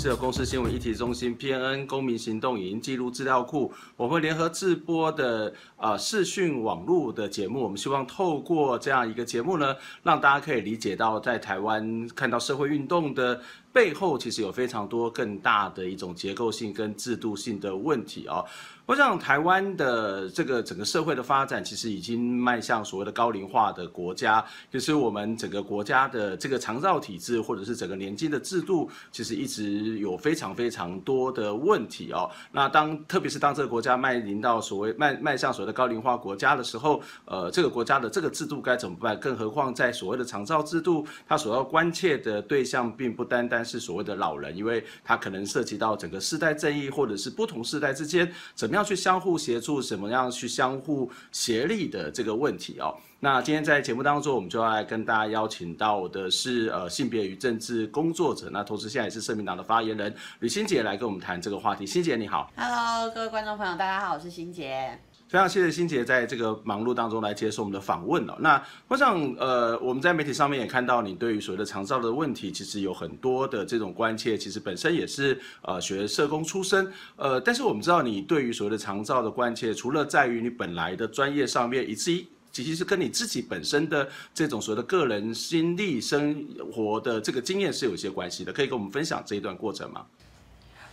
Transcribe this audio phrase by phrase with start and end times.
[0.00, 7.62] 是由公司新闻议题中心 PNN 公民行动影音记录资料库，我们会联合制播的啊、视讯网络的节目。
[7.62, 13.42] 我们希望透过这样一个节目呢，让大家可以理解到，在台湾看到社会运动的
[13.74, 18.42] 背后，其实有非常多更大的一种结构性跟制度性的问题、哦。
[18.86, 24.44] 我想台湾的这个整个社会的发展，其实已经迈向所谓的高龄化的国家。
[24.68, 32.30] 就是我们整个国家的这个长照体制，或者是整个年金的制度，其实一直有非常非常多的问题哦。
[32.52, 39.18] 那当特别是当这个国家迈临到所谓迈迈向所谓的高龄化国家的时候，呃，这个国家的这个制度该怎么办？
[39.18, 48.80] 更何况在所谓的长照制度，它所要关切的对象，并不单单是所谓的老人，因为它可能涉及到整个世代正义，或者是不同世代之间怎么样。
[48.90, 52.96] 去相互协助，怎么样去相互协力的这个问题哦。
[53.22, 61.84] 那今天在节目当中，我们就要来跟大家邀请到的是呃性别与政治工作者，那同时现在也是社民党的发言人吕欣洁来跟我们谈这个话题。
[61.84, 64.98] 欣洁你好，Hello，各位观众朋友，大家好，我是欣洁。
[65.28, 68.34] 非常谢谢欣洁在这个忙碌当中来接受我们的访问了。
[68.40, 74.38] 那我想，呃，我们在媒体上面也看到你对于所谓的长照的问题，其实有很多的这种关切。
[74.38, 88.52] 其实本身也是呃学社工出身，呃，但是我们知道你对于所谓的长照的关切，除了在于你本来的专业上面，以至于其实是跟你自己本身的这种所谓的个人经历生活的这个经验是有一些关系的。
[88.52, 90.06] 可以跟我们分享这一段过程吗？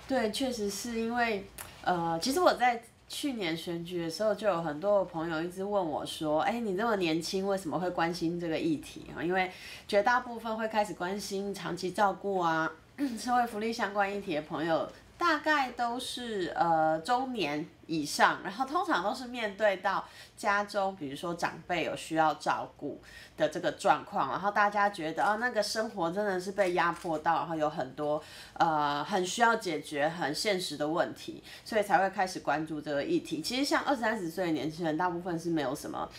[0.08, 1.46] 对，确实是因为，
[1.84, 2.84] 呃，其实我在。
[3.10, 9.50] 去年选举的时候，就有很多朋友一直问我说：“哎，你这么年轻，为什么会关心这个议题啊？”因为
[9.88, 12.70] 绝大部分会开始关心长期照顾啊、
[13.18, 14.92] 社会福利相关议题的朋友。
[15.18, 20.06] 大概都是呃中年以上，然后通常都是面对到
[20.36, 23.02] 家中，比如说长辈有需要照顾
[23.36, 28.22] 的这个状况，然后大家觉得哦，那个生活真的是被压迫到，然后有很多
[28.54, 33.42] 呃很需要解决很现实的问题，所以才会开始关注这个议题。
[33.42, 36.10] 其实像二三十岁的年轻人，大部分是没有什么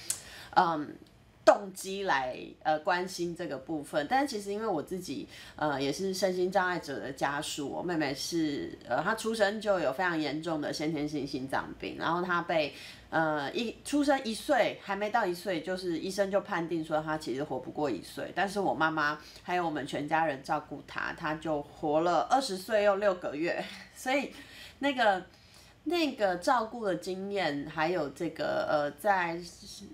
[0.57, 0.97] 嗯。
[1.49, 5.27] 动机来呃关心这个部分，但是其实因为我自己
[5.57, 12.75] 呃也是身心障碍者的家属，我妹妹是呃她出生就有非常严重的先天性心脏病，然后她被
[13.09, 24.35] 呃一出生一岁还没到一岁，就是医生就判定说她其实活不过一岁，但是我妈妈还有我们全家人照顾她，她就活了二十岁又六个月，所以
[24.81, 25.25] 那个。
[25.89, 29.41] 那个照顾的经验，还有这个呃，在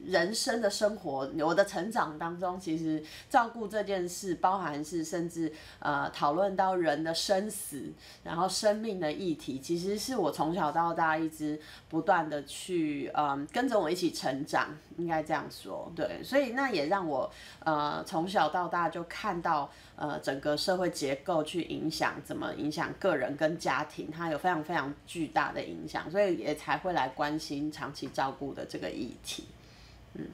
[0.04, 7.92] 人生的生活，我的成长当中，其实照顾这件事，包含是甚至呃讨论到人的生死，
[8.24, 19.70] 然后生命的议题，其实是我从小到大一直不断的去嗯、跟着我一起成长，应该这样说，对，所以那也让我呃从小到大就看到。
[19.96, 29.44] 呃，整个社会结构去影响，怎么影响个人跟家庭，它有非常非常巨大的影响，所以也才会来关心长期照顾的这个议题，
[30.14, 30.28] 嗯。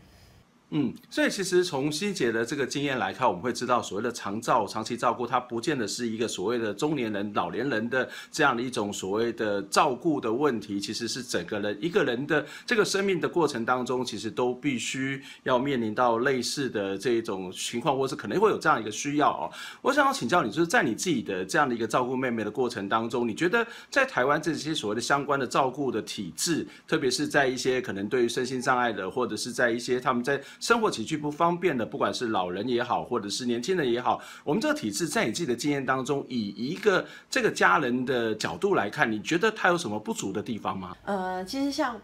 [0.72, 19.50] 嗯，所以其实从希姐的这个经验来看，我们会知道所谓的长照、长期照顾，它不见得是一个所谓的中年人、老年人的这样的一种所谓的照顾的问题，其实是整个人一个人的这个生命的过程当中，其实都必须要面临到类似的这一种情况，或是可能会有这样一个需要哦。
[19.82, 40.94] 我想要请教你，就是在你自己的这样的一个照顾妹妹的过程当中，你觉得在台湾这些所谓的相关的照顾的体制，特别是在一些可能对于身心障碍的，或者是在一些他们在生活起居不方便的，不管是老人也好，或者是年轻人也好，我们这个体制在你自己的经验当中，以一个这个家人的角度来看，你觉得他有什么不足的地方吗？
[41.04, 41.98] 呃，其实像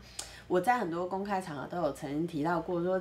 [0.48, 3.00] 我在很多公开场合都有曾经提到过说，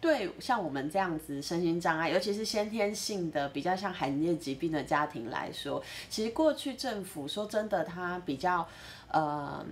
[0.00, 8.66] 对像我们这样子身心障碍，尤其是先天性的比较像罕见疾病的家庭来说，其实过去政府说真的，他比较。
[9.12, 9.64] 呃，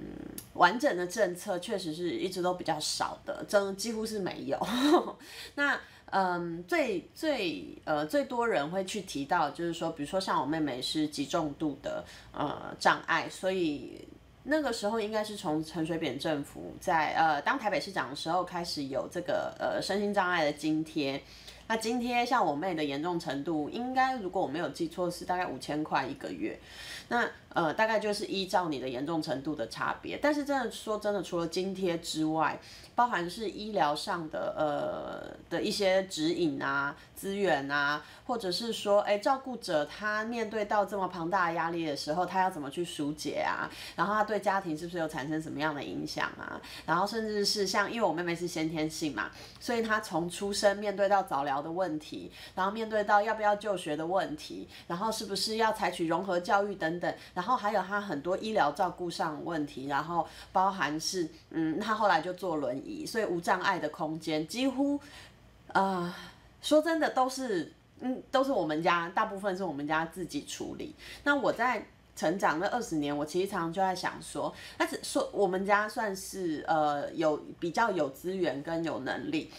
[0.55, 4.59] 完整的政策确实是一直都比较少的，真几乎是没有。
[5.57, 5.81] 那
[6.13, 14.07] 嗯、最最呃最多人会去提到，就是说，比如说像我妹妹是极重度的呃障碍，所以
[14.43, 21.23] 那个时候应该是从陈水扁政府在呃当台北市长的时候开始有这个呃身心障碍的津贴。
[21.71, 26.59] 那津贴像我妹的严重程度，应该如果我没有记错是大概五千块一个月。
[27.07, 32.57] 那呃，大概就是依照你的严重程度的差别，但是真的说真的，除了津贴之外，
[32.95, 43.69] 包含是医疗上的呃的一些指引啊、资源啊，或者是说，哎，照顾者他面对到这么庞大的压力的时候，他要怎么去疏解啊？
[43.97, 46.61] 然后他对家庭是不是有产生什么样的影响啊？
[46.87, 49.29] 然后甚至是像，因为我妹妹是先天性嘛，
[49.59, 57.15] 所以她从出生面对到早疗的问题，然后面对到要不要就学的问题，然后是不是要采取融合教育等等。
[57.35, 64.99] 然后还有他很多医疗照顾上问题，然后包含是，嗯，他后来就坐轮椅，所以无障碍的空间几乎，
[65.73, 66.13] 呃，
[66.61, 70.95] 说真的都是，嗯，都是我们家，大部分是我们家自己处理。
[71.25, 71.87] 那我在
[72.17, 79.51] 成长那二十年，我其实常常就在想说，那只说我们家算是呃有比较有资源跟有能力。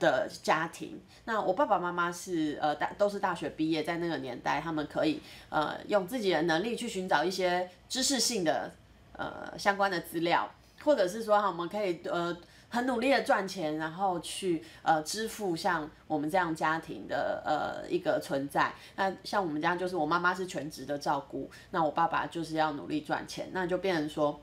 [0.00, 5.20] 的家庭，那我爸爸妈妈是呃大都是大学毕业，在那个年代，他们可以
[5.50, 8.72] 呃用自己的能力去寻找一些知识性的
[9.12, 10.50] 呃相关的资料，
[10.82, 12.36] 或者是说哈我们可以呃
[12.70, 18.72] 很努力的赚钱，然后去呃支付像我们这样家庭的呃一个存在。
[18.96, 24.40] 那像我们家就是我妈妈是全职的照顾，那我爸爸就是要努力赚钱，那就变成说，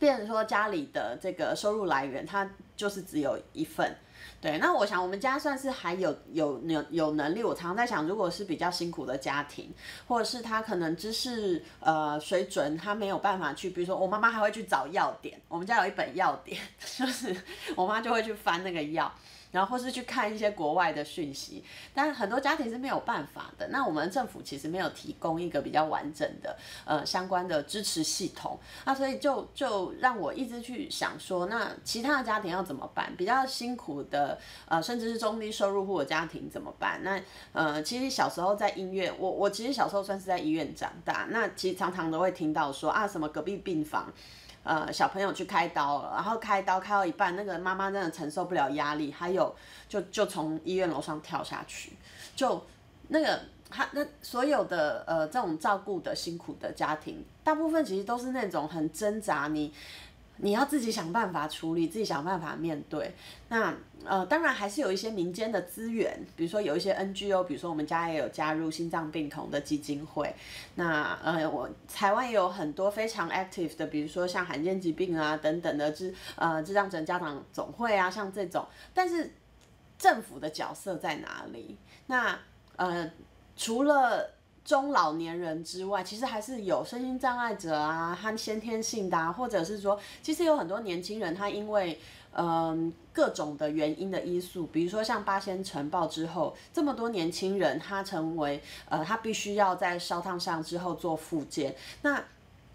[0.00, 3.94] 变成说家里的这个收入来源，它就是只有一份。
[4.42, 7.44] 对，那我想我们家算是还有有有有能力。
[7.44, 9.72] 我常常在想，如果是比较辛苦的家庭，
[10.08, 16.60] 或者是他可能知识呃水准他没有办法去，比如说我妈妈还会去找药典，我们家有一本药典，
[16.98, 17.36] 就是
[17.76, 19.14] 我妈就会去翻那个药。
[19.52, 21.62] 然后或是去看一些国外的讯息，
[21.94, 23.68] 但很多家庭是没有办法的。
[23.68, 33.14] 那我们政府其实没有提供一个比较完整的呃相关的支持系统，那所以就就让我一直去想说，那其他的家庭要怎么办？
[33.16, 37.02] 比较辛苦的呃甚至是中低收入户的家庭怎么办？
[37.04, 37.20] 那
[37.52, 44.10] 呃其实小时候在医院，我我其实小时候算是在医院长大，那其实常常都会听到说啊什么隔壁病房。
[44.64, 49.54] 呃，小朋友去开刀了，然后开刀开到一半，那个妈妈真的承受不了压力，还有
[49.88, 51.92] 就就从医院楼上跳下去，
[52.36, 52.64] 就
[53.08, 59.72] 那个他那所有的呃这种照顾的辛苦的家庭，大部分其实都是那种很挣扎你。
[60.44, 63.14] 你要自己想办法处理，自己想办法面对。
[63.48, 63.72] 那
[64.04, 70.34] 呃，当然还是有一些民间的资源，比如说有一些 NGO，比如说我们家也有加入心脏病童的基金会。
[70.74, 78.66] 那呃，我台湾也有很多非常 active 的，比如说像罕见疾病啊等等的智呃智障者家长总会啊，像这种。
[78.92, 79.32] 但是
[79.96, 81.78] 政府的角色在哪里？
[82.06, 82.36] 那
[82.74, 83.08] 呃，
[83.56, 84.31] 除了
[84.64, 91.98] 中老年人之外，其实还是有身心障碍者啊，和先天性的啊，或者是说，其实有很多年轻人，他因为
[92.34, 102.24] 嗯、各种的原因的因素，比如说像八仙尘爆之后，这么多年轻人他成为呃他必须要在烧烫伤之后做复健，那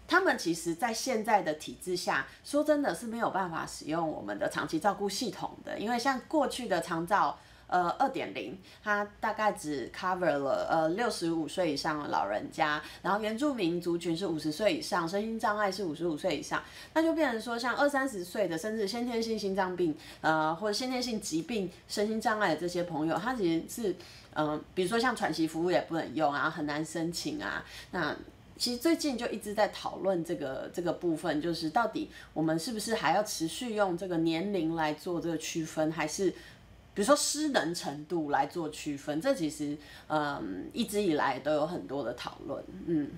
[0.06, 7.36] 他们其实，在现在的体制下，说真的是没有办法使用我们的长期照顾系统的，因为像过去的长照。
[7.68, 16.62] 呃，二点零，它大概只 cover 了呃六十五岁以上的老人家，然后原住民族群是五十岁以上，身心障碍是五十五岁以上，
[16.94, 23.90] 那就变成说像二三十岁的，甚至先天性心脏病，呃或者先天性疾病、身心障碍的这些朋友，他其实是
[24.32, 27.62] 嗯、呃，比如说像喘息服务也不能用啊，很难申请啊。
[27.90, 28.16] 那
[28.56, 36.32] 其实最近就一直在讨论这个这个部分，就是到底我们是不是还要持续用这个年龄来做这个区分，还是？
[36.98, 39.78] 比如说失能程度来做区分，这其实
[40.08, 43.08] 嗯一直以来都有很多的讨论，嗯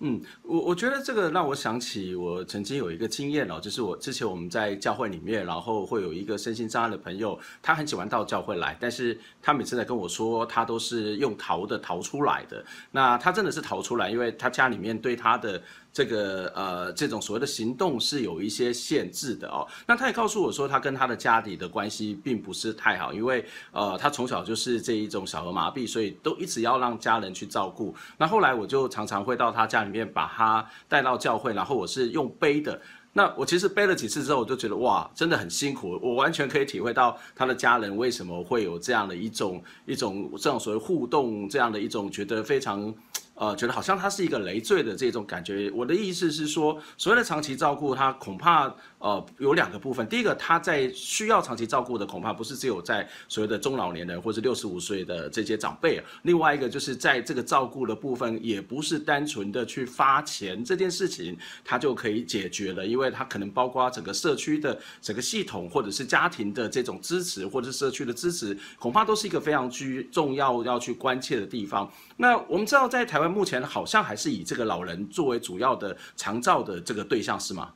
[0.00, 15.62] 嗯，我我觉得这个让我想起我曾经有一个经验哦，就是我之前我们在教会里面，然后会有一个身心障碍的朋友，他很喜欢到教会来，但是他每次在跟我说，他都是用逃的逃出来的，那他真的是逃出来，因为他家里面对他的。
[15.92, 19.66] 这个呃，这种所谓的行动是有一些限制的哦。
[19.86, 27.94] 那他也告诉我说，他跟他的家里的关系并不是太好，因为呃，他从小就是这一种小儿麻痹，所以都一直要让家人去照顾。
[28.16, 32.80] 那后来我就常常会到他家里面把他带到教会，然后我是用背的。
[33.12, 35.98] 那我其实背了几次之后，我就觉得哇，真的很辛苦。
[36.02, 42.94] 我完全可以体会到他的家人为什么会有这样的一种一种这种所谓互动这样的一种觉得非常。
[43.34, 45.70] 呃觉得好像它是一个累赘的这种感觉。
[45.72, 50.06] 我的意思是说，所谓的长期照顾，它恐怕呃有两个部分。
[50.08, 56.02] 第一个，它在需要长期照顾的，恐怕不是只有在所谓的中老年人或者六十五岁的这些长辈。
[56.22, 71.90] 另外一个就是在这个照顾的部分，也不是单纯的去发钱这件事情，它就可以解决了，因为它可能包括整个社区的整个系统，或者是家庭的这种支持，或者是社区的支持，恐怕都是一个非常居重要要去关切的地方。
[72.16, 77.72] 那我们知道，在台湾目前好像还是以这个老人作为主要的长照的这个对象，是吗？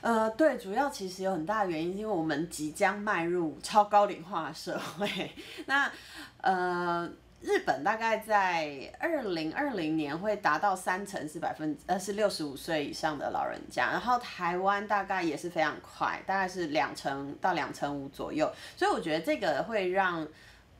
[0.00, 5.32] 呃，对，主要其实有很大的原因，因为我们即将迈入超高龄化社会。
[5.66, 5.90] 那
[6.42, 7.10] 呃。
[7.42, 20.28] 日本大概在二零二零年会达到三成是百分呃是六十五岁以上的老人家，然后台湾大概也是非常快，大概是两成到两成五左右，所以我觉得这个会让。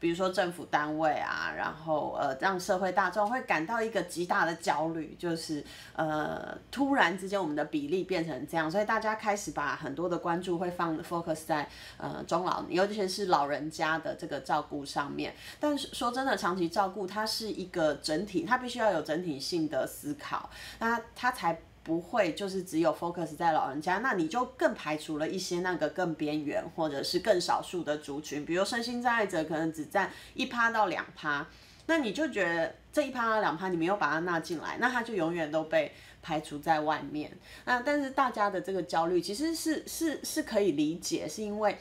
[0.00, 5.62] 比如说政府单位啊，然后呃，让社会大众会感到一个极大的焦虑，就是
[5.95, 15.35] 呃，突然之间我们的比例变成这样，所以大家开始把很多的关注会放 focus 在呃中老，尤其是老人家的这个照顾上面。
[15.61, 21.61] 但是说真的，长期照顾它是一个整体，它必须要有整体性的思考，那它才。
[21.90, 31.44] 不会，就是只有 focus 在老人家，那你就更排除了一些那个更边缘或者是更少数的族群，比如身心障碍者可能只占一趴到两趴，
[31.87, 35.92] 那你就觉得这一趴两趴你没有把它纳进来，那他就永远都被
[36.23, 37.37] 排除在外面。
[37.64, 41.76] 那但是大家的这个焦虑其实是是是可以理解，是因为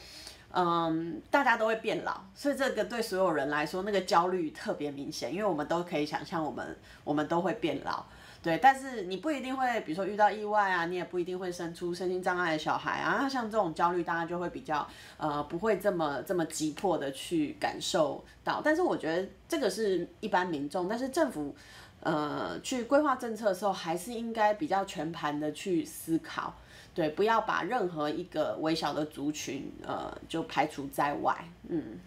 [0.52, 8.04] 嗯大家都会变老，所以这个对所有人来说那个焦虑特别明显，因为我们都可以想象我们我们都会变老。
[8.42, 13.28] 对，但是你不一定会，比如说遇到意外啊，你也不一定会生出身心障碍的小孩啊。
[13.28, 18.62] 像这种焦虑，大家就会比较呃，不会这么这么急迫的去感受到。
[18.64, 21.54] 但是我觉得这个是一般民众，但是政府
[22.00, 26.54] 呃去规划政策的时候，还是应该比较全盘的去思考，
[26.94, 31.36] 对，不要把任何一个微小的族群呃就排除在外，
[31.68, 32.00] 嗯。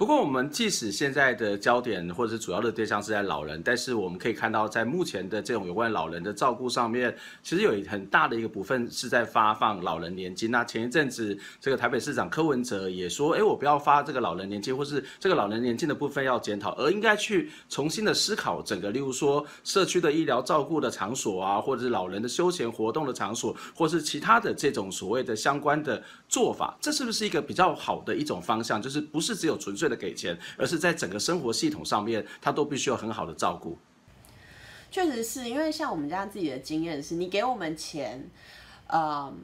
[0.00, 10.50] 不过，我们即使现在的焦点或者是主要的对象是在老人，但是我们可以看到，在目前的这种有关老人的照顾上面，其实有很大的一个部分是在发放老人年金。
[10.50, 28.80] 那前一阵子，这个台北市长柯文哲也说，哎，我不要发这个老人年金，或是这个老人年金的部分要检讨，而应该去重新的思考整个，例如说社区的医疗照顾的场所啊，或者是老人的休闲活动的场所，或是其他的这种所谓的相关的做法，这是不是一个比较好的一种方向？
[28.80, 33.76] 就是不是只有纯粹的给钱，而是在整个生活系统上面，他都必须要很好的照顾。
[34.92, 38.30] 确实是因为像我们家自己的经验是，你给我们钱，
[38.86, 39.36] 嗯，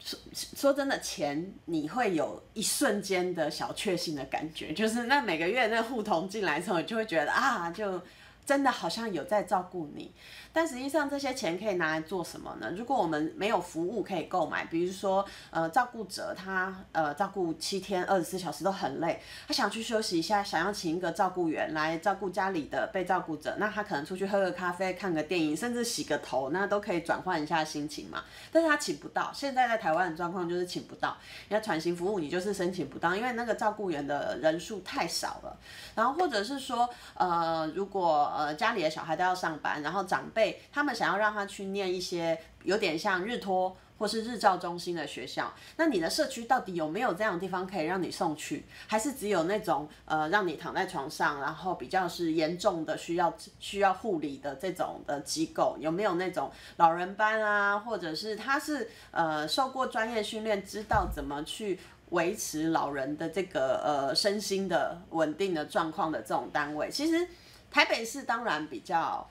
[0.00, 8.00] 说说真的，钱你会有一瞬间的小确幸的感觉，就是那每个月那户头进来之后，你就会觉得啊，就
[8.44, 10.12] 真的好像有在照顾你。
[10.54, 12.70] 但实际上这些钱可以拿来做什么呢？
[12.76, 19.18] 如果我们没有服务可以购买，比如说呃照顾者他呃照顾七天二十四小时都很累，
[19.48, 28.22] 他想去休息一下，想要请一个照顾员来照顾家里的被照顾者，那他可能出去喝个咖啡、看个电影，甚至洗个头，那都可以转换一下心情嘛。
[28.52, 31.16] 但是他请不到，现在在台湾的状况就是请不到，
[31.48, 35.56] 你要传型服务你就是申请不到，因为那个照顾员的人数太少了。
[35.94, 40.62] 然后或者是说呃如果呃家里的小孩都要上班，然后长辈。
[40.72, 48.64] 他们想要让他去念一些有点像日托或是日照中心的学校，那你的社区到底有没有这样的地方可以让你送去？
[48.88, 55.76] 还是只有那种呃让你躺在床上，然后比较是严重的需要需要护理的这种的机构？
[55.78, 57.78] 有没有那种老人班啊？
[57.78, 61.78] 或者是他是呃受过专业训练，知道怎么去
[62.10, 66.90] 维持老人的这个呃身心的稳定的状况的这种单位？
[66.90, 67.24] 其实
[67.72, 69.28] 台北市当然比较。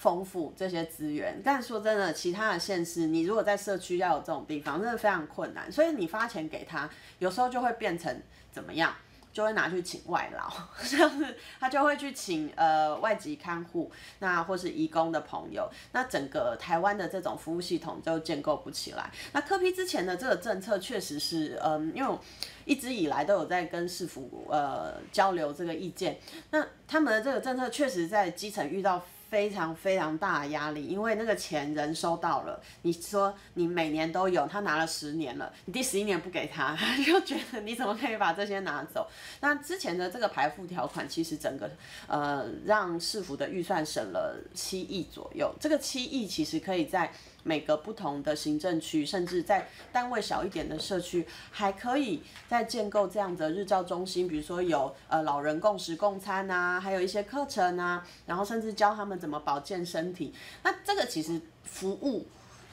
[0.00, 5.72] 丰富这些资源，但说真的，其他的县市，你如果在社区要有这种地方，真的非常困难。
[5.72, 8.94] 所以你发钱给他，有时候就会变成怎么样，
[9.32, 10.50] 就会拿去请外劳，
[10.88, 19.10] 这样子他就会去请呃外籍看护，那或是移工的朋友，那整个台湾的这种服务系统就建构不起来。
[19.32, 22.18] 那科批之前的这个政策确实是，嗯，因为
[22.64, 26.18] 一直以来都有在跟市府呃交流这个意见，
[26.50, 29.02] 那他们的这个政策确实在基层遇到。
[29.28, 39.06] 非常非常大的压力，因为那个钱人收到了，你说你每年都有，他拿了十年了，你第十一年不给他，他 就觉得你怎么可以把这些拿走？
[39.40, 41.70] 那之前的这个排付条款，其实整个
[42.06, 47.12] 呃让市府的预算省了七亿左右，这个七亿其实可以在。
[47.48, 60.34] 每个不同的行政区，甚至在单位小一点的社区，还可以再建构这样的日照中心，比如说有呃老人共食共餐啊，还有一些课程啊，然后甚至教他们怎么保健身体。
[60.62, 62.26] 那这个其实服务。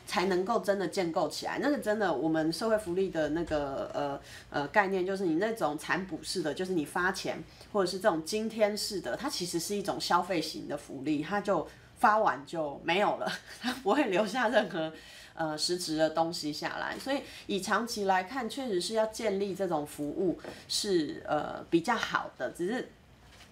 [0.08, 11.67] 才能够真的建构起来，那个真的，我们社会福利的那个呃呃概念，就是你那种残补式的，就是你发钱或者是这种津贴式的，它其实是一种消费型的福利，它就
[12.05, 14.93] 发完就没有了， 它不会留下任何
[15.33, 16.95] 呃实质的东西下来。
[17.00, 22.91] 所以以长期来看，确实是要建立这种服务是呃比较好的，只是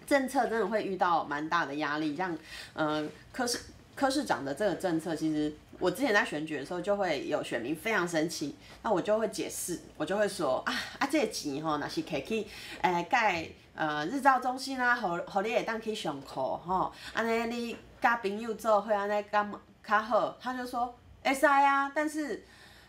[0.06, 2.38] 政策真的会遇到蛮大的压力，像
[2.74, 3.58] 呃科市
[3.96, 5.52] 柯市长的这个政策，其实。
[5.80, 12.46] 我之前在选举的时候，就会有选民非常生气，那我就会解释，我就会说啊啊，这个钱吼，那是可以
[12.80, 19.50] 诶盖呃日照中心啊，和和你会当去上课吼，安尼你甲朋友做会安尼干
[19.82, 22.44] 较好，他就说会使啊，但是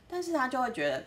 [0.10, 1.06] 但是他就会觉得，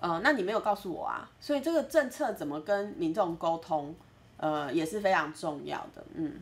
[0.00, 3.94] 呃，那你没有告诉我啊，所以这个政策怎么跟民众沟通，
[4.38, 6.40] 呃，也是非常重要的，嗯。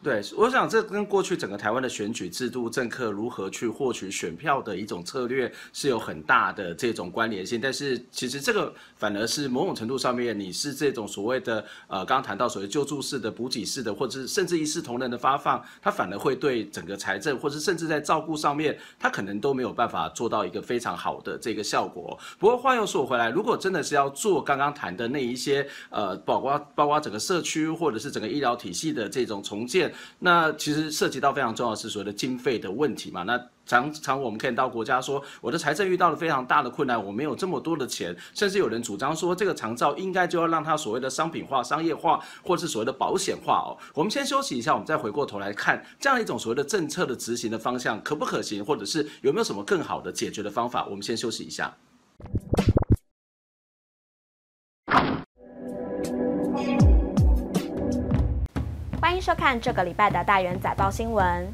[0.00, 7.60] 对，我想这跟过去整个台湾的选举制度、政客如何去获取选票的一种策略是有很大的这种关联性。
[7.60, 22.16] 但是其实这个反而是某种程度上面，你是这种所谓的呃，刚刚谈到所谓救助式的、补给式的，或者是甚至一视同仁的发放，它反而会对整个财政，或者甚至在照顾上面，它可能都没有办法做到一个非常好的这个效果。
[22.38, 29.87] 不过话又说回来，如果真的是要做刚刚谈的那一些呃，包括包括整个社区或者是整个医疗体系的这种重建。
[30.20, 33.22] 那其实涉及到非常重要是所谓的经费的问题嘛。
[33.22, 43.76] 那常常我们看到国家说，我的财政遇到了非常大的困难，我没有这么多的钱，甚至有人主张说，这个长照应该就要让它所谓的商品化、商业化，或是所谓的保险化哦。
[43.92, 50.86] 我们先休息一下，我们再回过头来看这样一种所谓的政策的执行的方向可不可行，或者是有没有什么更好的解决的方法？
[50.86, 51.76] 我们先休息一下。
[59.18, 61.44] 迎收看这个礼拜的大元仔报新闻。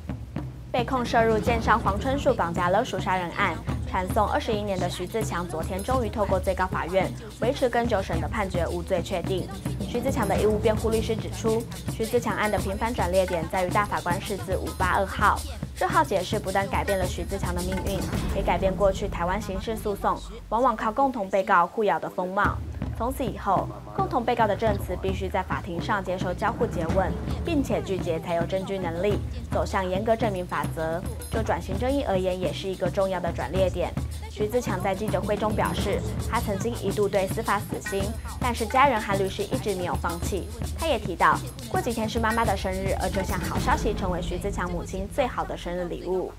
[0.70, 3.56] 被控涉入建商黄春树绑架勒赎杀人案，
[3.94, 7.08] 传讼二十一年的徐自强，昨天终于透过最高法院
[7.40, 9.48] 维持更九审的判决无罪确定。
[9.88, 15.38] 徐自强的义务辩护律师指出，徐自强案的频繁转捩点在于大法官释字五八二号。
[15.76, 18.00] 这号解释不但改变了徐自强的命运，
[18.34, 22.56] 也改变过去台湾刑事诉讼往往靠共同被告互咬的风貌。
[22.96, 27.12] 从此以后，共同被告的证词必须在法庭上接受交互诘问，
[27.44, 29.18] 并且拒绝才有证据能力，
[29.50, 31.02] 走向严格证明法则。
[31.28, 33.83] 就转型正义而言，也是一个重要的转捩点。
[34.30, 38.02] 徐自强在记者会中表示，他曾经一度对司法死心，
[38.40, 40.48] 但是家人和律师一直没有放弃。
[40.76, 41.38] 他也提到，
[41.70, 46.32] 过几天是妈妈的生日，而这项好消息成为徐自强母亲最好的生日礼物。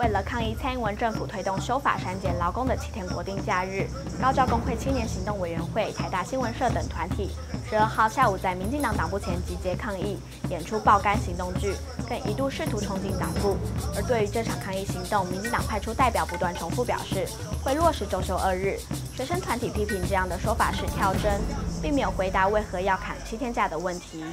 [0.00, 3.86] 为了抗议蔡英文政府推动修法删减劳工的七天国定假日，
[4.18, 7.32] 高教工会青年行动委员会、台大新闻社等团体
[7.68, 11.74] 十二号下午在民进党党部前集结抗议，演出爆肝行动剧，
[12.08, 13.58] 更一度试图冲进党部。
[13.94, 17.28] 而对于这场抗议行动，民进党派出代表不断重复表示
[17.62, 18.78] 会落实周休二日。
[19.14, 21.38] 学生团体批评这样的说法是跳针，
[21.82, 24.24] 并没有回答为何要砍七天假的问题。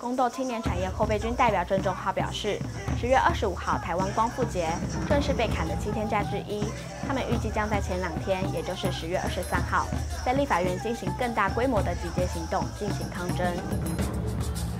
[0.00, 2.58] 宫斗青年产业后备军代表郑仲浩表示，
[2.98, 4.70] 十月二十五号台湾光复节
[5.06, 6.64] 正是被砍的七天假之一。
[7.06, 9.86] 他们预计将在前两天，也就是十月二十三号，
[10.24, 13.46] 在立法院进行更大规模的集结行动，进行抗争。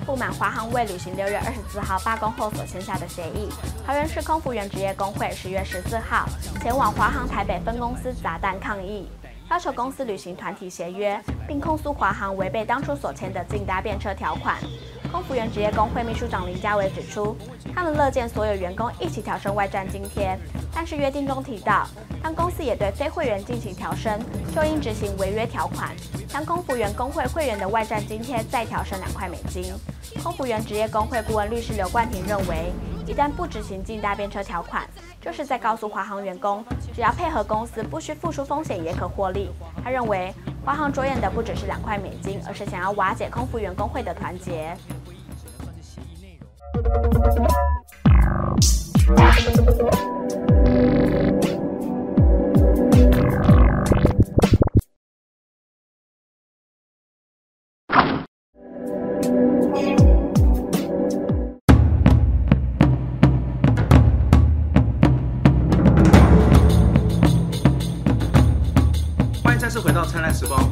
[0.07, 3.51] 不满华航未履行六月二十四号罢工后所签下的协议，
[3.87, 6.27] 桃园市空服员职业工会十月十四号
[6.63, 9.11] 前往华航台北分公司砸蛋抗议。
[9.51, 14.57] 要求公司履行团体协约，并控诉华航违背当初所签的竞搭便车条款。
[15.11, 17.37] 空服员职业工会秘书长林家伟指出，
[17.75, 20.39] 他们乐见所有员工一起调升外站津贴，
[20.73, 21.85] 但是约定中提到，
[22.23, 24.21] 当公司也对非会员进行调升，
[24.55, 25.91] 就应执行违约条款。
[26.33, 29.75] 当空服员工会会员的外站津贴再调升两块美金。
[30.23, 32.73] 空服员职业工会顾问律师刘冠廷认为，
[33.05, 34.89] 一旦不执行进大便车条款，
[35.21, 39.51] 就是在告诉华航员工，只要配合公司，不需付出风险也可获利。
[39.83, 40.33] 他认为，
[40.71, 44.73] 华航着眼的不只是两块美金，而是想要瓦解空服员工会的团结。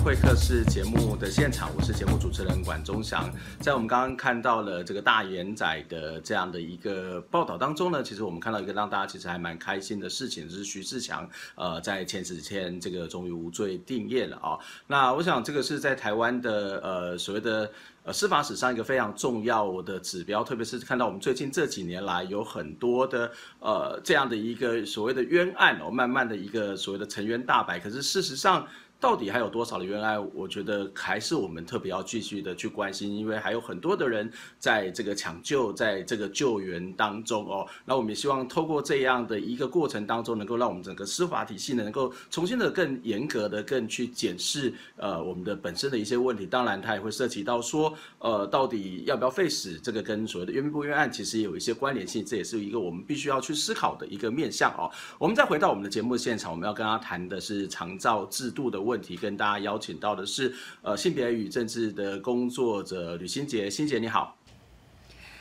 [0.09, 3.31] 会客室节目的现场，我是节目主持人管中祥。
[3.61, 14.61] 在我们刚刚看到了这个大眼仔的这样的一个报道当中呢，其实我们看到一个让大家其实还蛮开心的事情，就是徐志强呃在前几天这个终于无罪定谳了啊、哦。
[14.87, 17.71] 那我想这个是在台湾的呃所谓的
[18.05, 28.66] 呃司法史上一个非常重要的指标，特别是看到我们最近这几年来有很多的呃这样的一个所谓的冤案哦，慢慢的一个所谓的沉冤大白，可是事实上。
[29.00, 30.18] 到底还有多少的冤案？
[30.34, 37.66] 我觉得还是我们特别要继续的去关心，因为还有很多的人在这个抢救，在这个救援当中哦。
[37.84, 46.44] 那我们也希望透过这样的一个过程当中，能够让我们整个司法体系呢，能够重新的更严格的更去检视呃我们的本身的一些问题。
[46.44, 54.90] 当然，它也会涉及到说呃到底要不要废死，这个跟所谓的冤不冤案其实也有一些关联性，这也是一个我们必须要去思考的一个面向哦。
[55.18, 64.37] 我们再回到我们的节目现场，我们要跟他谈的是长照制度的问题，跟大家邀请到的是呃性别与政治的工作者吕新杰，新杰你好，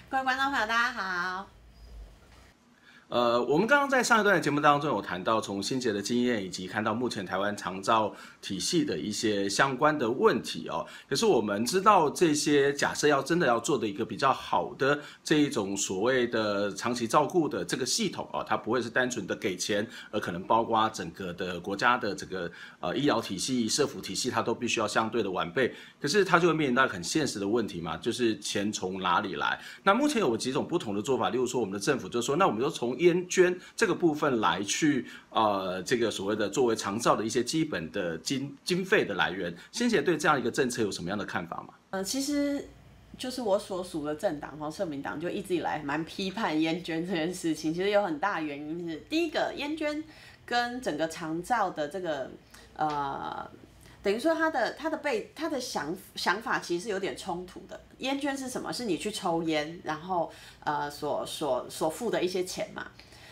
[0.10, 1.57] 各位观众朋友大家好。
[3.10, 10.86] 呃，我们刚刚在上一段的节目当中有谈到从新杰的经验，以及看到目前台湾长照体系的一些相关的问题哦。
[11.08, 25.74] 可是我们知道这些假设要真的要做的一个比较好的这一种所谓的长期照顾的这个系统哦，它不会是单纯的给钱，而可能包括整个的国家的这个呃医疗体系、社福体系，它都必须要相对的完备。
[26.02, 29.58] 可是它就会面临到很现实的问题嘛，就是钱从哪里来？
[29.84, 41.74] 那目前有几种不同的做法，例如说我们的政府就说，那我们就从烟捐这个部分来去，呃，这个所谓的作为长照的一些基本的经经费的来源，欣洁对这样一个政策有什么样的看法吗？
[41.90, 42.68] 呃，其实
[43.18, 47.74] 就是我所属的政党哈，社民党就一直以来蛮批判烟捐这件事情。
[47.74, 50.04] 其实有很大原因是，第一个烟捐
[50.46, 52.32] 跟整个长照的这个
[52.76, 53.50] 呃。
[54.08, 57.78] 等于说他的他的被他的想想法其实是有点冲突的。
[57.98, 58.72] 烟圈是什么？
[58.72, 60.32] 是你去抽烟，然后
[60.64, 62.88] 呃所所所付的一些钱嘛。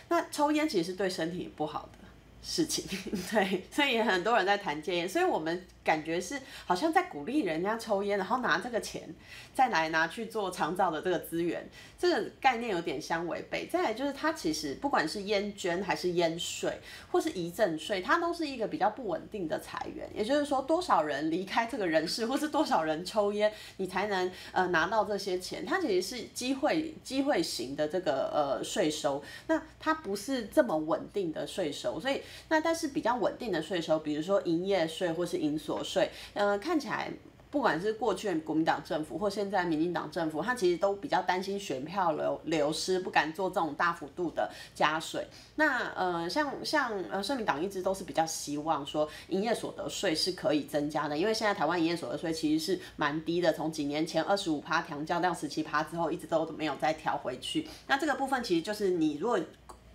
[0.10, 2.00] 那抽烟其实是对身体不好的
[2.42, 2.84] 事情，
[3.32, 5.66] 对，所以很多人在谈戒烟，所以我们。
[5.86, 9.08] 感觉是好像在鼓励人家抽烟，然后拿这个钱
[9.54, 11.66] 再来拿去做长照的这个资源，
[11.98, 13.68] 这个概念有点相违背。
[13.68, 16.80] 再来就是它其实不管是烟捐还是烟税
[17.12, 20.10] 或是遗赠税，它都是一个比较不稳定的财源。
[20.14, 25.64] 也就是说，多少人离开这个人世，或是多少人抽烟，你才能呃拿到这些钱？
[25.64, 32.00] 它其实是机会机会型的这个呃税收，那它不是这么稳定的税收。
[32.00, 37.12] 所以那但是比较稳定的税收，比如说营业税或是营所所税，呃，看起来
[37.52, 45.28] 不管是过去国民党政府或现在民进党政府，他其实都比较担心选票流流失，不敢做这种大幅度的加税。
[45.56, 57.68] 那呃，像像呃，社民党一直都是比较希望说营业所得税是可以增加的，因为现在台湾营业所得税其实是蛮低的，从几年前二十五趴调降到十七趴之后，一直都没有再调回去。
[57.88, 59.40] 那这个部分其实就是你如果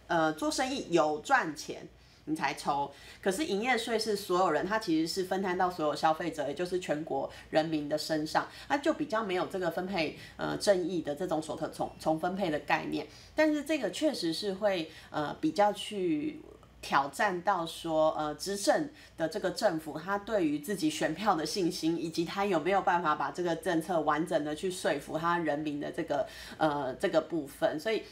[0.06, 1.86] 呃做生意有赚钱。
[2.26, 13.06] 你才抽，可是营业税是所有人，他其实是分摊到所有消费者，也就是全国人民的身上，那就比较没有这个分配呃正义的这种所得重重分配的概念。
[13.35, 16.40] 但是这个确实是会呃比较去
[16.80, 26.26] 挑战到说呃执政的这个政府，他对于自己选票的信心，以及他有没有办法把这个政策完整的去说服他人民的这个
[26.59, 28.02] 呃这个部分，所以。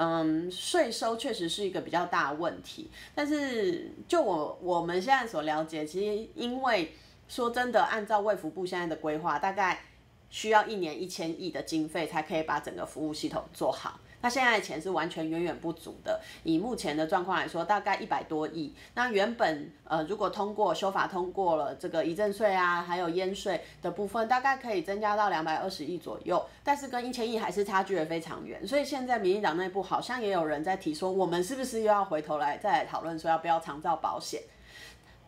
[0.00, 6.92] 嗯，税收确实是一个比较大的问题，但是就我我们现在所了解，其实因为
[7.26, 9.80] 说真的，按照卫福部现在的规划，大概
[10.30, 13.98] 需要一年一千亿的经费才可以把整个服务系统做好。
[14.20, 18.74] 那现在的钱是完全远远不足的，以目前的状况来说，大概一百多亿。
[18.94, 26.44] 那原本呃，如果通过修法通过了这个遗赠税啊，还有烟税的部分，大概可以增加到两百二十亿左右。
[26.64, 28.66] 但是跟一千亿还是差距的非常远。
[28.66, 34.42] 所以现在民进党内部好像也有人在提说，我们是不是又要回头来再来讨论说要不要长照保险？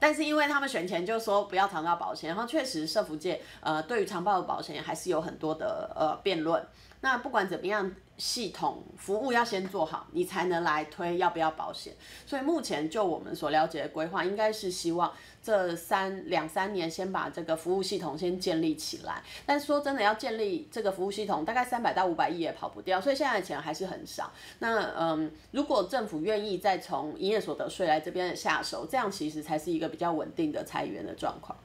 [0.00, 6.60] 但是因为他们选前就说不要长照保险，然后确实社福界呃对于长照的保险还是有很多的呃辩论。
[7.02, 7.88] 那不管怎么样。
[8.20, 11.94] 系统服务要先做好，你才能来推要不要保险。
[12.26, 15.10] 所以目前就我们所了解的规划，应该是希望
[15.42, 19.22] 这三两三年先把这个服务系统先建立起来。
[19.46, 23.00] 但说真的，要建立这个服务系统，大概三百到五百亿也跑不掉。
[23.00, 24.30] 所以现在的钱还是很少。
[24.58, 31.56] 那嗯，如果政府愿意再从营业所得税来这边下手，这样其实才是一个比较稳定的裁员的状况。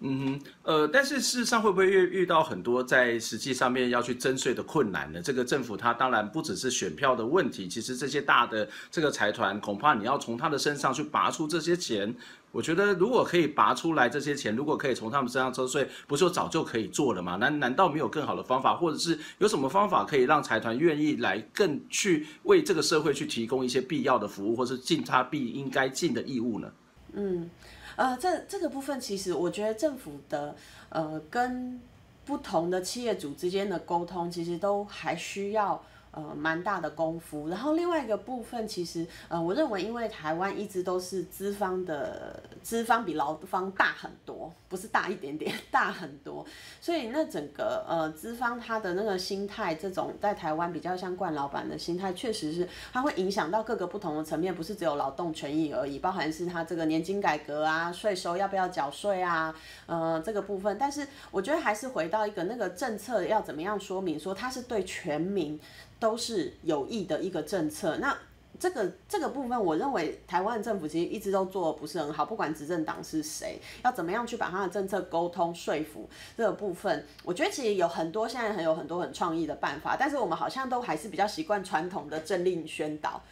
[0.00, 5.22] 嗯哼，呃，但是事实上会不会遇遇到很多在实际上面要去征税的困难呢？
[5.22, 12.14] 这个政府它当然不只是选票的问题，其实这些大的这个财团恐怕你要从他的身上去拔出这些钱，
[12.52, 17.36] 我觉得如果可以拔出来这些钱，如果可以从他们身上征税，不就早就可以做了吗？
[17.36, 26.70] 难难道没有更好的方法，或者是有什么方法可以让财团愿意来更去为这个社会去提供一些必要的服务，或是尽他必应该尽的义务呢？
[27.14, 27.48] 嗯。
[27.96, 30.54] 呃，这这个部分其实我觉得政府的
[30.90, 31.80] 呃跟
[32.24, 35.82] 不同的企业主之间的沟通，其实都还需要。
[36.16, 37.46] 呃，蛮大的功夫。
[37.50, 46.42] 然后另外一个部分，其实呃，我认为因为台湾一直都是资方的资方比劳方大很多，不是大一点点， 大很多。
[46.80, 60.78] 所以那整个呃资方他的那个心态，这种在台湾比较像惯老板的心态，确实是它会影响到各个不同的层面，不是只有劳动权益而已，包含是他这个年金改革啊，税收要不要缴税啊，呃这个部分。
[60.78, 65.60] 但是我觉得还是回到一个那个政策要怎么样说明，说它是对全民。
[65.98, 67.96] 都是有益的一个政策。
[67.96, 68.16] 那
[68.58, 72.24] 这个这个部分，我认为台湾政府其实一直都做的不是很好。
[72.24, 79.94] 不管执政党是谁，要怎么样去把他的政策沟通说服这个部分，我觉得其实有很多现在很有很多很创意的办法。
[79.98, 83.22] 但是我们好像都还是比较习惯传统的政令宣导。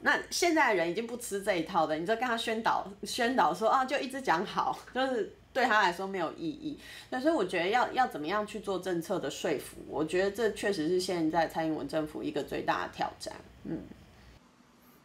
[0.00, 5.34] 那现在的人已经不吃这一套的，你就跟他宣导宣导说啊，就一直讲好，就是。
[5.54, 13.78] 对他来说没有意义，那所以我觉得要要怎么样去做政策的说服，我觉得这确实是现在蔡英文政府一个最大的挑战，嗯。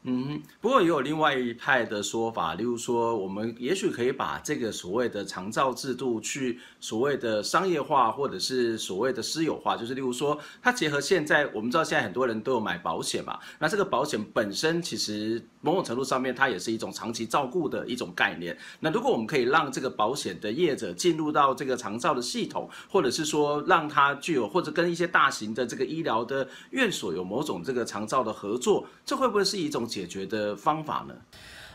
[0.04, 18.58] 嗯，不过也有另外一派的说法，例如说，我们也许可以把这个所谓的长照制度去所谓的商业化，或者是所谓的私有化，就是例如说，它结合现在我们知道现在很多人都有买保险嘛，那这个保险本身其实某种程度上面它也是一种长期照顾的一种概念。
[18.80, 31.16] 那如果我们可以让这个保险的业者进入到这个长照的系统，或者是说让它具有或者跟一些大型的这个医疗的院所有某种这个长照的合作，这会不会是一种解决的方法呢？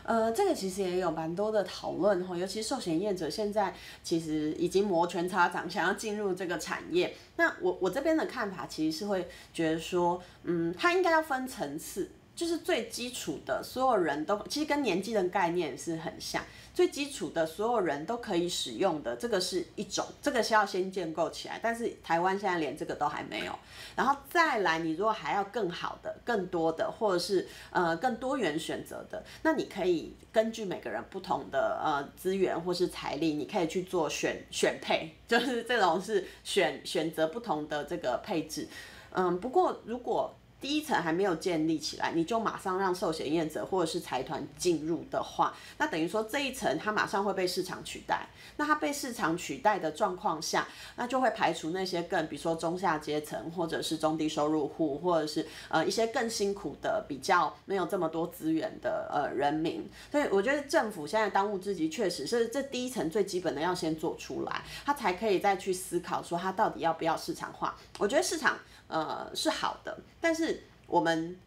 [0.07, 7.15] 呃，这个其实也有蛮多的讨论哈，尤其寿险业者现在其实已经摩拳擦掌，想要进入这个产业。
[7.37, 12.11] 那我我这边的看法其实是会觉得说，嗯，它应该要分层次。
[12.35, 16.43] 就是最基础的，所有人都其实跟年纪的概念是很像。
[16.73, 21.57] 最基础的，所有人都可以使用的，这个是一种，这个是要先建构起来。
[21.63, 23.57] 但是台湾现在连这个都还没有。
[23.95, 38.67] 然后再来，你如果还要更好的、更多的，或者是呃更多元选择的，那你可以根据每个人不同的呃资源或是财力，你可以去做选选配，就是这种是选选择不同的这个配置。
[39.11, 48.25] 嗯，不过如果第一层还没有建立起来，你就马上让寿险业者或者是财团进入的话，那等于说这一层它马上会被市场取代。
[48.57, 59.87] 那它被市场取代的状况下，那就会排除那些更，比如说中下阶层，或者是中低收入户，或者是呃一些更辛苦的、比较没有这么多资源的呃人民。
[60.11, 67.75] 所以我觉得政府现在当务之急，确实是这第一层最基本的要先做出来，它才可以再去思考说它到底要不要市场化。
[67.99, 68.57] 我觉得市场。
[68.87, 71.37] 呃，是好的，但是我们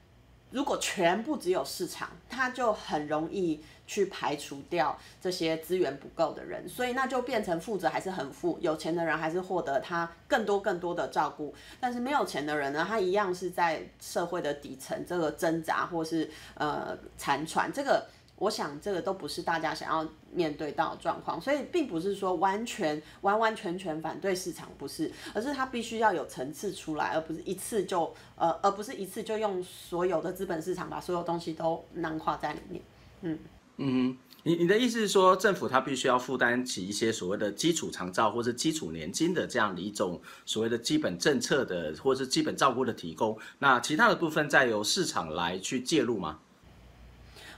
[0.51, 18.07] 如果全部只有市场，它就很容易去排除掉这些资源不够的人，所以那就变成富者还是很富，有钱的人还是获得他更多更多的照顾，但是没有钱的人呢，他一样是在社会的底层这个挣扎或是呃残喘这个。
[18.39, 32.83] 我想这个都不是大家想要面对到的状况，所以并不是说完全完完全全反对市场，不是，而是它必须要有层次出来，而不是一次就呃，而不是一次就用所有的资本市场把所有东西都囊括在里面。
[33.23, 33.39] 嗯
[33.79, 46.39] 嗯，你你的意思是说，政府它必须要负担起一些所谓的基础长照或者基础年金的这样的一种所谓的基本政策的或者是基本照顾的提供，那其他的部分再由市场来去介入吗？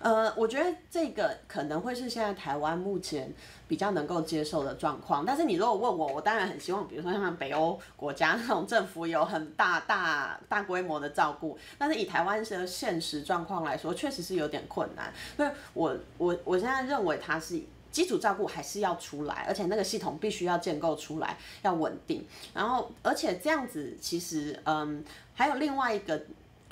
[0.01, 3.31] 呃，我觉得这个可能会是现在台湾目前
[3.69, 5.27] 比较能够接受的状况。
[5.27, 11.59] 但是你如果问我，我当然很希望，比如说像北欧国家那种政府有很大大大规模的照顾。
[11.77, 15.13] 但是以台湾的现实状况来说，确实是有点困难。
[15.37, 17.61] 所以我我我现在认为它是
[17.91, 22.27] 基础照顾还是要出来，而且那个系统必须要建构出来，要稳定。
[22.55, 26.23] 然后，而且这样子其实，嗯，还有另外一个。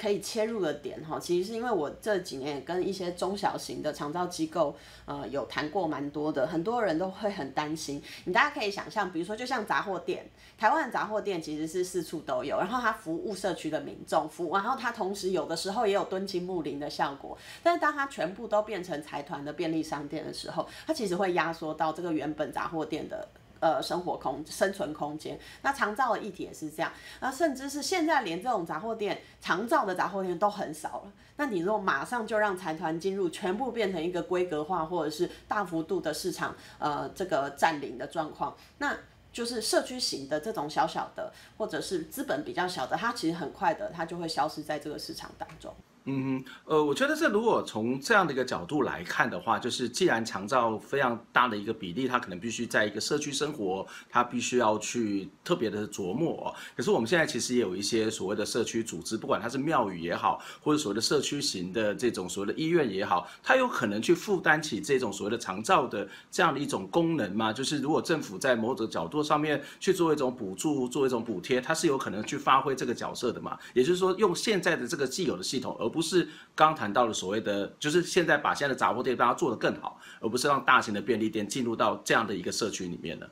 [0.00, 8.00] 可以切入的点哈，其实是因为我这几年也跟一些中小型的长照机构，呃，有谈过蛮多的，很多人都会很担心。
[8.24, 17.36] 你大家可以想象，比如说就像杂货店，台湾的杂货店其实是四处都有，然后它服务社区的民众，服务，然后它同时有的时候也有敦亲睦邻的效果。
[17.62, 23.28] 但是当它全部都变成财团的便利商店的时候，它其实会压缩到这个原本杂货店的。
[23.60, 25.38] 呃生活空生存空间。
[25.62, 31.12] 那长照的议题也是这样，那甚至是现在连这种杂货店长照的杂货店都很少了。
[31.36, 38.96] 那你如果马上就让财团进入，全部变成一个规格化或者是大幅度的市场呃这个占领的状况，那
[39.32, 45.72] 就是社区型的这种小小的或者是资本比较小的，它其实很快的它就会消失在这个市场当中。
[46.10, 56.46] 嗯，呃，我觉得这如果从这样的一个角度来看的话，就是既然长照非常大的一个比例，它可能必须在一个社区生活，它必须要去特别的琢磨。
[56.46, 67.52] 哦可是我们现在其实也有一些所谓的社区组织，不管它是庙宇也好，或者所谓的社区型的这种所谓的医院也好，它有可能去负担起这种所谓的长照的这样的一种功能嘛？
[67.52, 73.58] 就是如果政府在某种角度上面去做一种补助，做一种补贴，它是有可能去发挥这个角色的嘛？
[73.74, 83.28] 也就是说，用现在的这个既有的系统，而不不是刚谈到的所谓的，就是现在把现在的杂货店大家做得更好，而不是让大型的便利店进入到这样的一个社区里面的。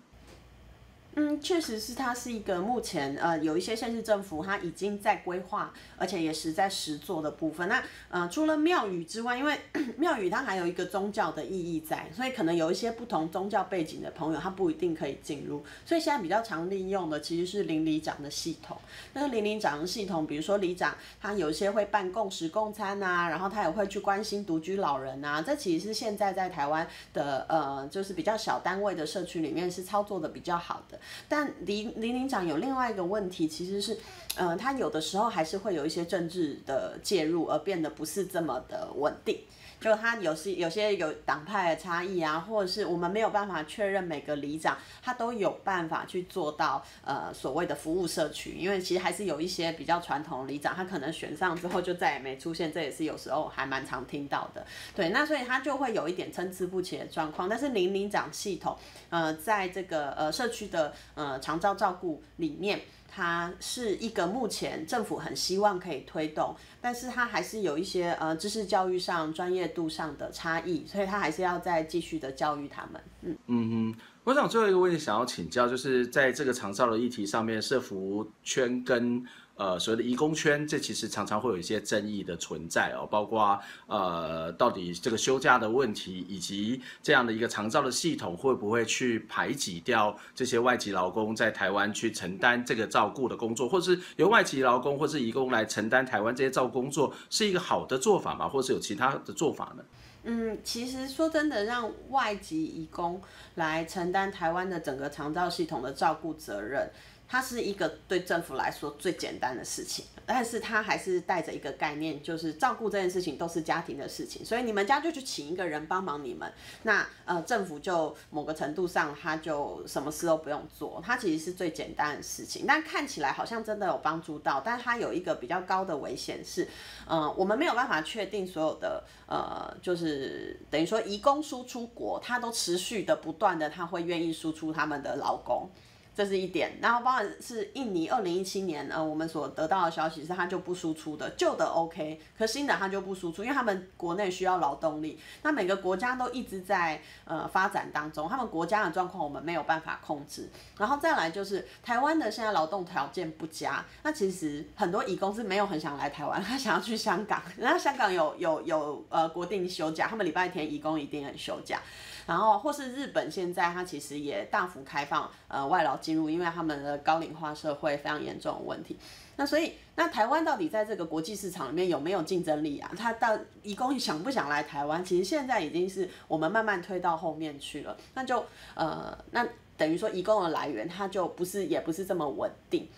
[1.18, 7.66] 嗯，确实是，它是一个目前呃有一些县市政府它已经在规划，而且也实在实做的部分。
[7.70, 9.58] 那呃除了庙宇之外，因为
[9.96, 15.64] 庙宇它还有一个宗教的意义在，所以可能有一些不同宗教背景的朋友，他不一定可以进入。
[15.86, 18.76] 所以现在比较常利用的其实是邻里长的系统。
[19.14, 25.40] 那个邻里长的系统，比如说里长他有一些会办共食共餐啊，然后他也会去关心独居老人啊。
[25.40, 31.00] 这其实是现在在台湾的呃就是比较小单位的社区里面是操作的比较好的。
[31.28, 33.94] 但林林林长有另外一个问题，其实是，
[34.36, 39.38] 嗯、呃，他有的时候还是会有一些政治的介入，而变得不是这么的稳定。
[39.80, 54.66] 就他有些有些有党派的差异啊，或者是我们没有办法确认每个里长他都有办法去做到呃所谓的服务社区，因为其实还是有一些比较传统的里长，他可能选上之后就再也没出现，这也是有时候还蛮常听到的。
[54.94, 57.48] 对，那所以他就会有一点参差不齐的状况。
[57.48, 58.76] 但是邻里长系统，
[59.10, 62.80] 呃，在这个呃社区的呃长照照顾里面。
[63.08, 73.00] 它是一个目前政府很希望可以推动，但是它还是有一些呃知识教育上、专业度上的差异，所以它还是要再继续的教育他们。
[73.22, 79.24] 嗯嗯嗯，我想最后一个问题想要请教，就是在这个长照的议题上面，社福圈跟。
[79.56, 98.46] 呃，所谓的移工圈，这其实常常会有一些争议的存在哦，包括呃，到底这个休假的问题，以及这样的一个长照的系统会不会去排挤掉这些外籍劳工在台湾去承担这个照顾的工作，或是由外籍劳工或是移工来承担台湾这些照顾工作，是一个好的做法吗？
[98.46, 99.82] 或是有其他的做法呢？
[100.28, 103.22] 嗯，其实说真的，让外籍移工
[103.54, 106.90] 来承担台湾的整个长照系统的照顾责任。
[107.28, 116.50] 它是一个对政府来说最简单的事情，但是它还是带着一个概念，就是照顾这件事情都是家庭的事情，所以你们家就去请一个人帮忙你们，
[116.84, 126.68] 那呃政府就某个程度上他就什么事都不用做，它其实是最简单的事情，但看起来好像真的有帮助到，但它有一个比较高的危险是，
[127.08, 135.68] 呃我们没有办法确定所有的呃就是等于说移工输出国，他都持续的不断的他会愿意输出他们的劳工。
[136.16, 145.20] 这是一点，然后包括是印尼二零一七年，呃，我们所得到的消息是它就不输出的，旧的 OK，可新的它就不输出，因为他们国内需要劳动力。
[145.42, 150.48] 那每个国家都一直在呃发展当中，他们国家的状况我们没有办法控制。
[150.78, 161.78] 然后再来就是台湾的现在劳动条件不佳，那其实很多移工是没有很想来台湾， 他想要去香港，人家香港有有有呃国定休假，他们礼拜天移工一定很休假。
[162.26, 168.98] 然后或是日本现在它其实也大幅开放呃外劳进入，因为他们的高龄化社会非常严重的问题。
[169.36, 172.90] 那所以那台湾到底在这个国际市场里面有没有竞争力啊？
[172.96, 175.04] 他到移工想不想来台湾？
[175.04, 177.96] 其实现在已经是我们慢慢推到后面去了。
[178.14, 182.88] 那就呃那等于说移工的来源它就不是也不是这么稳定。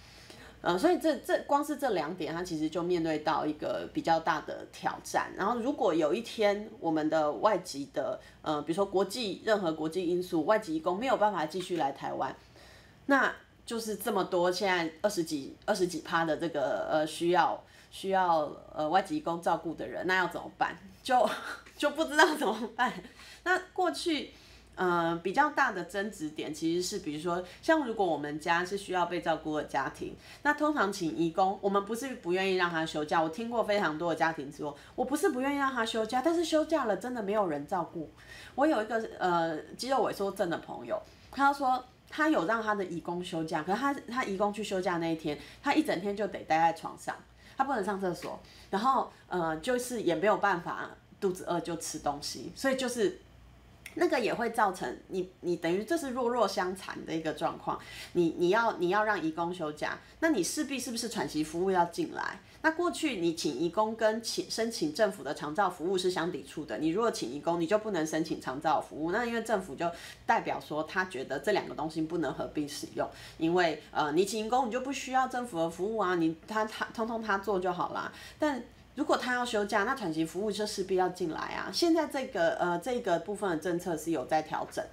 [0.61, 5.31] 呃，所以这这光是这两点，它其实就面对到一个比较大的挑战。
[5.37, 12.35] 然后，如果有一天我们的外籍的，呃，比如说国际任何国际因素，外籍移工没有办法继续来台湾，
[13.07, 13.33] 那
[13.65, 20.77] 就是这么多现在二十几二十几趴的这个呃需要需要呃外籍工照顾的人，那要怎么办？
[21.05, 21.29] 就
[21.79, 22.93] 就不知道怎么办。
[23.45, 24.31] 那过去。
[24.79, 30.15] 呃，比较大的争执点其实是，比如说，像如果我们家是需要被照顾的家庭，
[30.45, 33.21] 那通常请义工，我们不是不愿意让他休假。
[33.21, 38.09] 我听过非常多的家庭说，我不是不愿意让他休假，但是休假了真的没有人照顾。
[38.55, 40.97] 我有一个呃肌肉萎缩症的朋友，
[41.33, 47.17] 他说他有让他的义工休假，可是他他义工去休假那一天，他一整天就得待在床上，
[47.57, 48.39] 他不能上厕所，
[48.71, 50.89] 然后呃就是也没有办法
[51.21, 53.23] 肚子饿就吃东西，所以就是。
[53.95, 57.79] 那个也会造成你你等于这是弱弱相残的一个状况。
[58.13, 62.41] 你你要你要让义工休假，那你势必是不是喘息服务要进来？
[62.61, 66.77] 那过去你请义工跟请申请政府的长照服务是相抵触的。
[66.79, 69.13] 你如果请义工，你就不能申请长照服务。
[69.13, 69.89] 那因为政府就
[70.27, 78.13] 代表说他觉得这两个东西不能合并使用，因为呃你请义工你就不需要政府的服务啊，你他他通通他做就好啦。
[78.41, 78.61] 但
[78.99, 81.71] 如果他要休假，那喘息服务就势必要进来啊。
[81.73, 84.85] 现在这个呃这个部分的政策是有在调整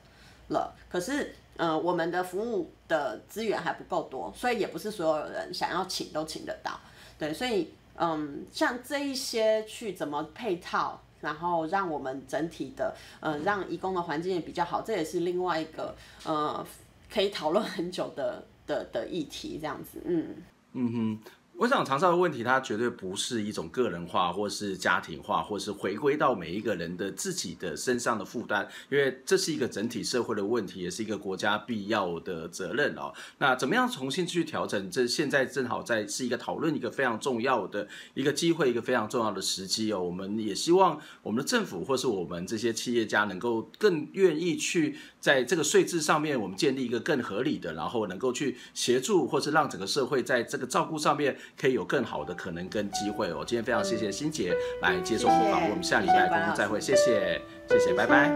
[0.50, 6.80] 了，可是呃我们的服务的资源还不够多，所以也不是所有人想要请都请得到。
[7.18, 16.64] 对，所以嗯，像这一些去怎么配套，然后让我们整体的呃让移工的环境也比较好，这也是另外一个呃
[17.12, 20.36] 可以讨论很久的的的议题，这样子，嗯
[20.74, 21.20] 嗯哼。
[21.58, 33.14] 我想长沙的问题，它绝对不是一种个人化，或是家庭化，或是回归到每一个人的自己的身上的负担，因为这是一个整体社会的问题，也是一个国家必要的责任哦。
[33.38, 34.92] 那怎么样重新去调整？
[34.92, 40.04] 这现在正好在是一个讨论一个非常重要的一个机会，一个非常重要的时机哦。
[40.04, 51.38] 我们也希望我们的政府或是我们这些企业家能够更愿意去在这个税制上面，我们建立一个更合理的，然后能够去协助或是让整个社会在这个照顾上面。
[51.60, 53.44] 可以有更好的可能跟机会哦。
[53.46, 58.32] 今天非常谢谢欣姐来接受我们访问，我们下礼拜空中再会，谢谢，谢谢，拜拜。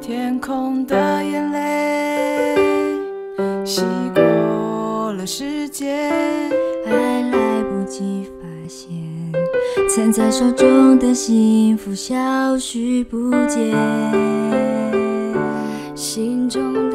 [0.00, 2.56] 天空的眼泪，
[3.64, 3.82] 洗
[4.14, 6.10] 过了世界，
[6.86, 6.92] 还
[7.30, 8.88] 来不及发现，
[9.94, 13.76] 攒在手中的幸福消失不见，
[15.94, 16.88] 心中。